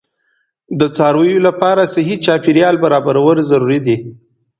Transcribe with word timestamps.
د 0.79 0.81
څارویو 0.95 1.39
لپاره 1.47 1.89
صحي 1.93 2.15
چاپیریال 2.25 2.75
برابرول 2.83 3.37
ضروري 3.51 3.79
دي. 3.85 3.95